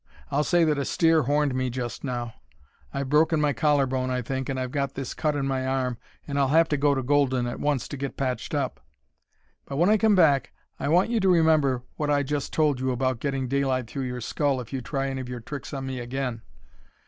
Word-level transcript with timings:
I'll 0.31 0.43
say 0.43 0.63
that 0.63 0.79
a 0.79 0.83
steer 0.83 1.21
horned 1.21 1.53
me 1.53 1.69
just 1.69 2.03
now. 2.03 2.33
I've 2.91 3.07
broken 3.07 3.39
my 3.39 3.53
collar 3.53 3.85
bone, 3.85 4.09
I 4.09 4.23
think, 4.23 4.49
and 4.49 4.59
I've 4.59 4.71
got 4.71 4.95
this 4.95 5.13
cut 5.13 5.35
in 5.35 5.45
my 5.45 5.63
arm, 5.67 5.99
and 6.27 6.39
I'll 6.39 6.47
have 6.47 6.67
to 6.69 6.75
go 6.77 6.95
to 6.95 7.03
Golden 7.03 7.45
at 7.45 7.59
once 7.59 7.87
to 7.89 7.97
get 7.97 8.17
patched 8.17 8.55
up. 8.55 8.79
When 9.67 9.91
I 9.91 9.97
come 9.99 10.15
back 10.15 10.53
I 10.79 10.87
want 10.87 11.11
you 11.11 11.19
to 11.19 11.29
remember 11.29 11.83
what 11.97 12.09
I 12.09 12.23
just 12.23 12.51
told 12.51 12.79
you 12.79 12.89
about 12.89 13.19
getting 13.19 13.47
daylight 13.47 13.85
through 13.87 14.05
your 14.05 14.21
skull 14.21 14.59
if 14.59 14.73
you 14.73 14.81
try 14.81 15.07
any 15.07 15.21
of 15.21 15.29
your 15.29 15.39
tricks 15.39 15.71
on 15.71 15.85
me 15.85 15.99
again. 15.99 16.41